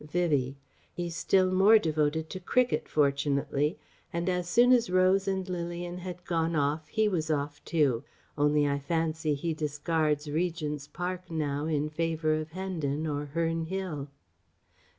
[0.09, 0.57] Vivie:
[0.91, 3.77] "He's still more devoted to cricket, fortunately;
[4.11, 8.03] and as soon as Rose and Lilian had gone he was off too....
[8.35, 14.07] Only, I fancy, he discards Regent's Park now in favour of Hendon or Herne Hill..."